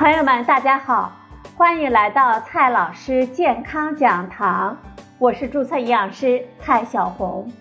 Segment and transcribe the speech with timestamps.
[0.00, 1.12] 朋友们，大家好，
[1.58, 4.74] 欢迎来到蔡老师健康讲堂，
[5.18, 7.52] 我是注册营养师蔡小红。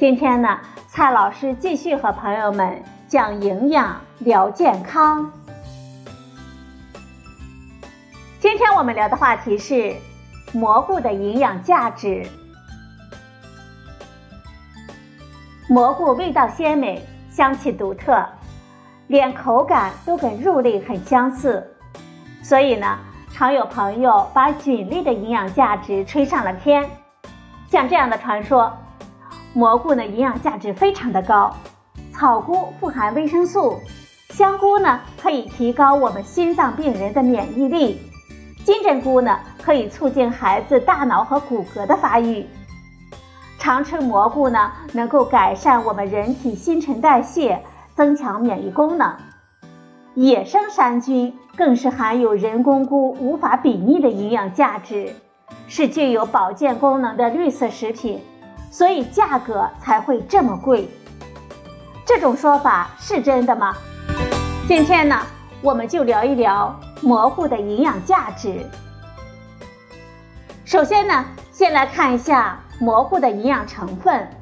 [0.00, 5.30] 今天呢，蔡老师继续和朋友们讲营养聊健康。
[8.40, 9.94] 今天我们聊的话题是
[10.52, 12.26] 蘑菇的营养价值。
[15.68, 17.00] 蘑菇味道鲜美，
[17.30, 18.26] 香气独特。
[19.08, 21.66] 连口感都跟肉类很相似，
[22.42, 22.98] 所以呢，
[23.32, 26.88] 常有朋友把菌类的营养价值吹上了天。
[27.70, 28.70] 像这样的传说，
[29.54, 31.54] 蘑菇呢营养价值非常的高，
[32.12, 33.80] 草菇富含维生素，
[34.28, 38.02] 香菇呢可以提高我们心脏病人的免疫力，
[38.66, 42.46] 金针菇呢可以促进孩子大脑和骨骼的发育，
[43.58, 47.58] 常吃蘑菇呢能够改善我们人体新陈代谢。
[47.98, 49.16] 增强免疫功能，
[50.14, 55.12] 野生山菌更是含有人工菇无法比拟的营养价值，
[55.66, 58.22] 是具有保健功能的绿色食品，
[58.70, 60.88] 所以价格才会这么贵。
[62.06, 63.74] 这种说法是真的吗？
[64.68, 65.20] 今天呢，
[65.60, 68.64] 我们就聊一聊蘑菇的营养价值。
[70.64, 74.37] 首先呢，先来看一下蘑菇的营养成分。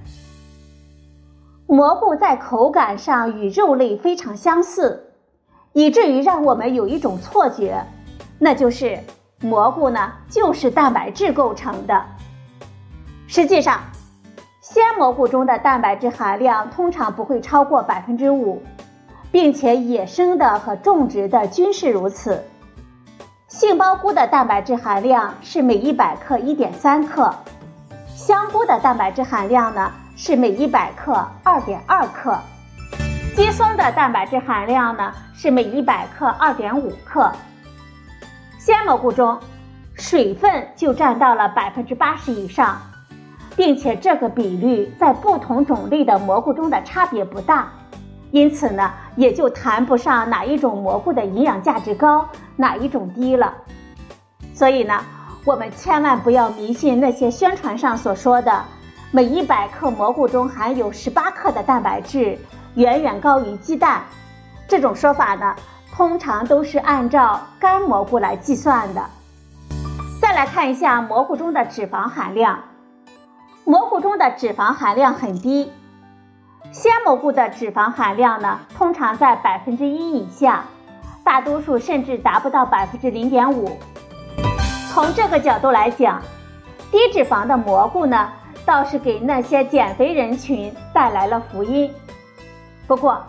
[1.68, 5.10] 蘑菇在口感上与肉类非常相似，
[5.72, 7.84] 以至于让我们有一种错觉，
[8.38, 9.00] 那就是
[9.40, 12.04] 蘑菇呢就是蛋白质构成的。
[13.26, 13.80] 实际上，
[14.60, 18.62] 鲜蘑菇中的蛋白质含量通常不会超过百分之五，
[19.32, 22.44] 并且野生的和种植的均是如此。
[23.48, 27.34] 杏鲍菇的蛋白质含量是每一百克一点三克，
[28.14, 29.90] 香菇的蛋白质含量呢？
[30.18, 31.12] 是每一百克
[31.44, 32.38] 二点二克，
[33.36, 37.30] 鸡松的蛋白质含量呢是每一百克二点五克。
[38.58, 39.38] 鲜蘑菇中，
[39.94, 42.80] 水分就占到了百分之八十以上，
[43.56, 47.68] 并且这个比率在不同种类的蘑菇中的差别不大，
[48.30, 52.26] 因此呢，也就谈不上哪一种蘑菇的营养价值高，
[52.56, 53.52] 哪一种低了。
[54.54, 54.98] 所以呢，
[55.44, 58.64] 我们千万不要迷信那些宣传上所说的。
[59.16, 62.38] 每一百克蘑菇中含有十八克的蛋白质，
[62.74, 64.02] 远远高于鸡蛋。
[64.68, 65.56] 这种说法呢，
[65.94, 69.06] 通常都是按照干蘑菇来计算的。
[70.20, 72.64] 再来看一下蘑菇中的脂肪含量，
[73.64, 75.72] 蘑菇中的脂肪含量很低，
[76.70, 80.64] 鲜蘑菇的脂肪含量呢，通常在百分之一以下，
[81.24, 83.78] 大多数甚至达不到百分之零点五。
[84.92, 86.20] 从这个角度来讲，
[86.90, 88.28] 低脂肪的蘑菇呢。
[88.66, 91.90] 倒是给那些减肥人群带来了福音。
[92.86, 93.22] 不过，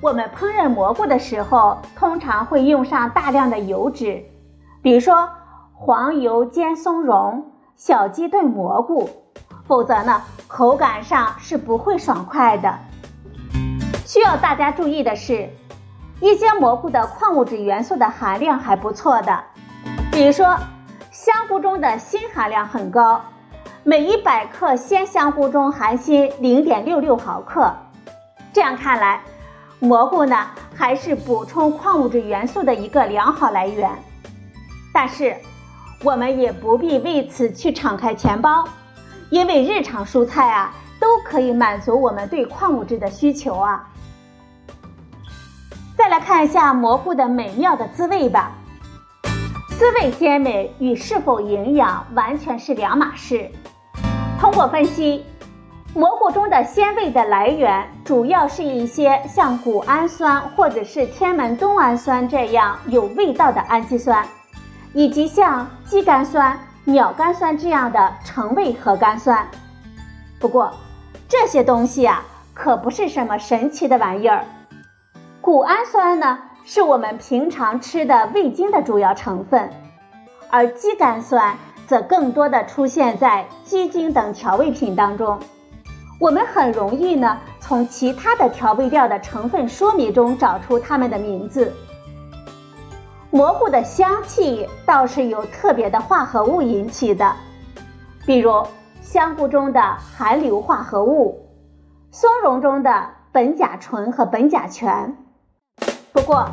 [0.00, 4.24] 我们烹饪蘑菇的时候，通常会用上大量的油脂，
[4.82, 5.28] 比如说
[5.74, 9.10] 黄油煎松茸、小鸡炖蘑菇，
[9.66, 12.78] 否则呢，口感上是不会爽快的。
[14.06, 15.50] 需要大家注意的是，
[16.20, 19.44] 一些蘑菇的矿物质元素的含量还不错的，
[20.10, 20.56] 比如说
[21.10, 23.20] 香菇中的锌含量很高。
[23.84, 27.72] 每一百克鲜香菇中含锌零点六六毫克，
[28.52, 29.22] 这样看来，
[29.78, 33.90] 蘑菇呢还是补充矿物质元素的一个良好来源。
[34.92, 35.36] 但是，
[36.02, 38.64] 我们也不必为此去敞开钱包，
[39.30, 43.88] 因为日常蔬菜啊都可以满足我们对矿物质的需求啊。
[45.96, 48.52] 再来看一下蘑菇的美妙的滋味吧，
[49.78, 53.50] 滋味鲜美与是否营养完全是两码事。
[54.38, 55.26] 通过分析，
[55.94, 64.24] 蘑菇中的鲜味的来源主要是一些像谷氨酸或者是天门冬氨酸这样有味道的氨基酸，
[64.94, 69.44] 以及像肌苷酸、鸟苷酸这样的成味核苷酸。
[70.38, 70.72] 不过，
[71.28, 72.22] 这些东西啊
[72.54, 74.44] 可不是什么神奇的玩意儿。
[75.40, 79.68] 谷氨酸呢是我们平常吃的味精的主要成分，
[80.48, 81.56] 而肌苷酸。
[81.88, 85.38] 则更多的出现在鸡精等调味品当中，
[86.20, 91.72] 我们很容易呢从其他的调味料的成分说明中找出它们的名字。
[93.30, 97.34] 蘑菇的香气倒是由特别的化合物引起的，
[98.26, 98.52] 比如
[99.00, 101.48] 香菇中的含硫化合物，
[102.10, 105.16] 松茸中的苯甲醇和苯甲醛。
[106.12, 106.50] 不过，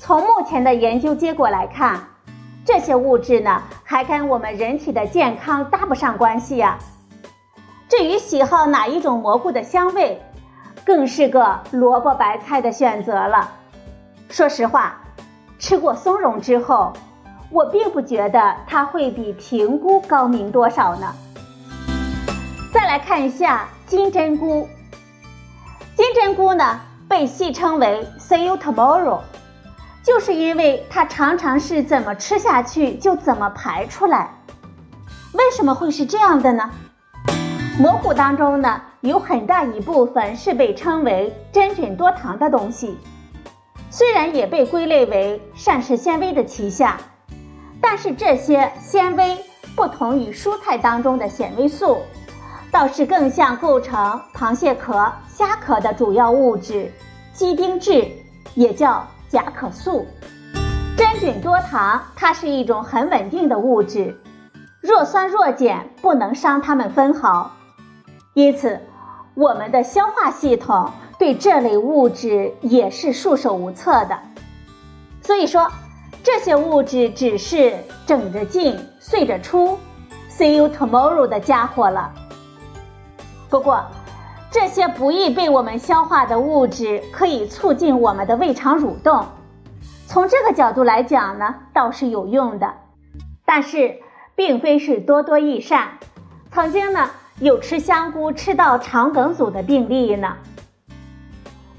[0.00, 2.00] 从目前的研究结果来看，
[2.66, 6.76] 这些物质呢，还跟我们人体的健康搭不上关系呀。
[7.88, 10.20] 至于喜好哪一种蘑菇的香味，
[10.84, 13.52] 更是个萝卜白菜的选择了。
[14.28, 14.98] 说实话，
[15.60, 16.92] 吃过松茸之后，
[17.50, 21.14] 我并不觉得它会比平菇高明多少呢。
[22.74, 24.68] 再来看一下金针菇，
[25.94, 29.20] 金针菇呢被戏称为 “see you tomorrow”，
[30.06, 34.30] 就是因为它常常是怎么吃下去就怎么排出来。
[35.32, 36.70] 为什么会是这样的呢？
[37.76, 42.96] 蘑菇当中呢有很大一部分是被称为真菌多糖的东西，
[43.90, 46.96] 虽然也被归类为膳食纤维的旗下。
[47.82, 49.36] 但是这些纤维
[49.74, 51.98] 不同于蔬菜当中的纤维素，
[52.70, 56.92] 倒是更像构成螃蟹壳、虾壳的主要物质——
[57.34, 58.08] 鸡丁质，
[58.54, 60.06] 也叫甲壳素。
[60.96, 64.18] 真菌多糖，它是一种很稳定的物质，
[64.80, 67.52] 若酸若碱，不能伤它们分毫。
[68.34, 68.80] 因此，
[69.34, 74.18] 我们的消化系统对这类物质也是束手无策的。
[75.22, 75.70] 所以说。
[76.24, 77.72] 这些物质只是
[78.04, 79.78] 整着进、碎着出
[80.28, 82.12] ，see you tomorrow 的家伙了。
[83.48, 83.84] 不过，
[84.58, 89.26] 这些不易被我们消化的物质可以促进我们的胃肠蠕动，
[90.06, 92.72] 从这个角度来讲呢，倒是有用的。
[93.44, 93.96] 但是，
[94.34, 95.98] 并非是多多益善。
[96.50, 100.38] 曾经呢，有吃香菇吃到肠梗阻的病例呢。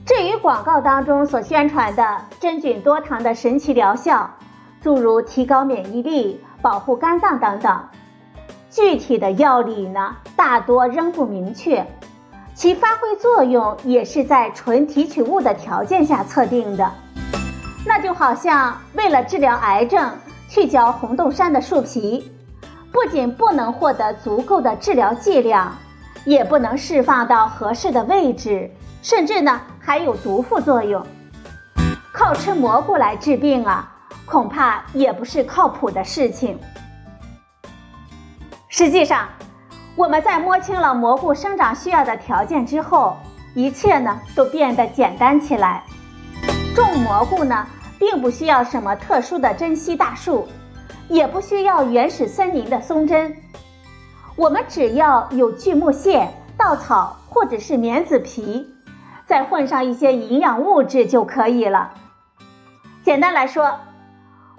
[0.06, 4.30] 至于广告当中所宣传的真菌多糖的神奇疗效，
[4.82, 7.88] 诸如提高免疫力、保护肝脏等等，
[8.70, 11.84] 具体的药理呢，大多仍不明确，
[12.58, 16.92] 其发挥作用也是在纯提取物的条件下测定的。
[17.86, 20.12] 那就好像为了治疗癌症
[20.50, 22.32] 去嚼红豆杉的树皮，
[22.92, 25.78] 不仅不能获得足够的治疗剂量，
[26.26, 28.72] 也不能释放到合适的位置，
[29.04, 29.62] 甚至呢。
[29.80, 31.02] 还有毒副作用，
[32.12, 33.90] 靠吃蘑菇来治病啊，
[34.26, 36.60] 恐怕也不是靠谱的事情。
[38.68, 39.30] 实际上，
[39.98, 43.18] 我们在摸清了蘑菇生长需要的条件之后，
[43.56, 45.84] 一切呢都变得简单起来。
[46.76, 47.66] 种蘑菇呢，
[47.98, 50.48] 并不需要什么特殊的珍稀大树，
[51.10, 53.36] 也不需要原始森林的松针，
[54.36, 58.68] 我们只要有锯木屑、稻草或者是棉籽皮。
[59.26, 61.94] 再混上一些营养物质就可以了。
[63.04, 63.80] 简单来说，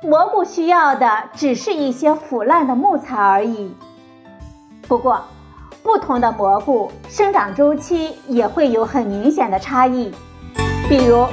[0.02, 3.72] 蘑菇需要的只是一些腐烂的木材而已。
[4.88, 5.22] 不过，
[5.82, 10.12] 不同的蘑菇生长周期也会有很明显的差异。
[10.88, 11.26] 比如，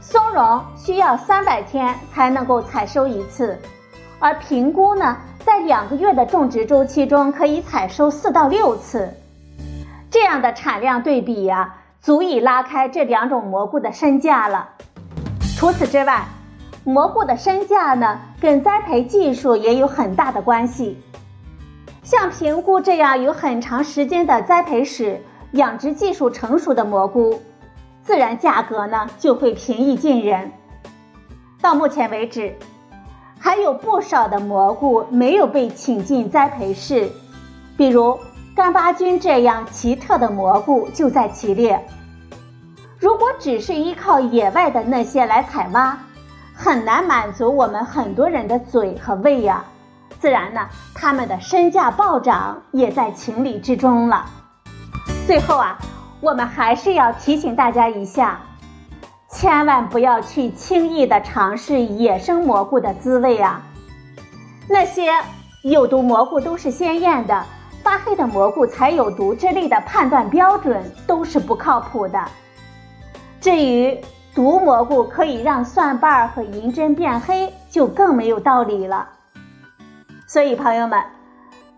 [0.00, 3.58] 松茸需要三百天才能够采收一次，
[4.18, 9.12] 而平菇呢，在两个月的种植周期中可以采收四到六次。
[10.10, 11.76] 这样的产量对比呀。
[12.02, 14.70] 足以拉开这两种蘑菇的身价了。
[15.56, 16.24] 除此之外，
[16.82, 21.00] 蘑菇的身价呢，跟栽培技术也有很大的关系。
[22.02, 25.20] 像平菇这样有很长时间的栽培史、
[25.52, 27.40] 养殖技术成熟的蘑菇，
[28.02, 30.52] 自然价格呢就会平易近人。
[31.60, 32.54] 到目前为止，
[33.38, 37.10] 还有不少的蘑菇没有被请进栽培室，
[37.76, 38.18] 比如。
[38.54, 41.82] 干巴菌这样奇特的蘑菇就在其列。
[42.98, 45.98] 如果只是依靠野外的那些来采挖，
[46.54, 49.64] 很难满足我们很多人的嘴和胃呀。
[50.22, 54.24] 自然呢，他们的身价暴涨也在情理之中了。
[55.26, 55.76] 最后啊，
[56.20, 58.38] 我们还是要提醒大家一下，
[59.28, 63.62] 千万不要去轻易的尝试野生蘑菇的滋味啊。
[64.68, 65.10] 那些
[65.64, 67.44] 有毒蘑菇都是鲜艳的。
[67.82, 72.24] 发黑的蘑菇才有毒之类的判断标准都是不靠谱的。
[73.40, 74.00] 至于
[74.36, 79.08] 毒蘑菇可以让蒜瓣和银针变黑，就更没有道理了。
[80.32, 80.98] 所以朋友们，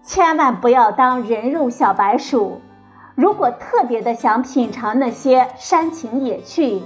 [0.04, 2.60] 千万不要当人肉小白鼠。
[3.16, 6.80] 如果特别的想品尝那些山情野趣，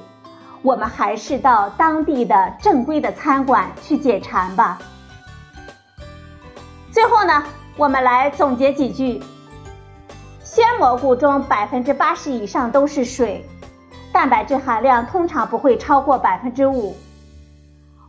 [0.62, 4.78] 我们还是到当地的正规的餐馆去解馋吧。
[6.90, 7.44] 最后呢？
[7.76, 9.22] 我们来总结几句：
[10.40, 13.44] 鲜蘑菇中百分之八十以上都是水，
[14.10, 16.96] 蛋白质含量通常不会超过百分之五。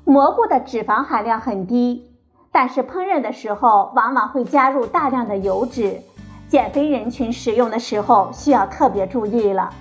[0.05, 2.09] 蘑菇的脂肪含量很低，
[2.51, 6.01] 但是烹饪的时候往往会加入大量的油脂，
[6.47, 9.73] 减肥人群食用的时候需要特别注意了。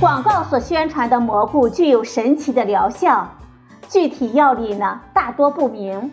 [0.00, 3.28] 广告所宣传的蘑菇具有神奇的疗效，
[3.88, 6.10] 具体药理呢大多不明。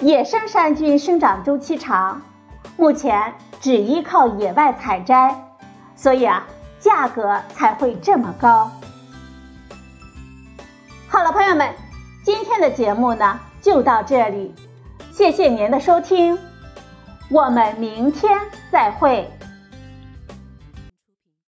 [0.00, 2.20] 野生山菌生长周期长，
[2.76, 5.34] 目前只依靠野外采摘，
[5.94, 6.44] 所以啊，
[6.80, 8.70] 价格才会这么高。
[11.08, 11.72] 好了，朋友们，
[12.24, 14.54] 今天的节目呢就到这里，
[15.12, 16.38] 谢谢您的收听，
[17.28, 18.38] 我们明天
[18.70, 19.28] 再会。